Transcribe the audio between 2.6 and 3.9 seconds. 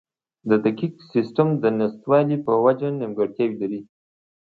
وجه نیمګړتیاوې لري.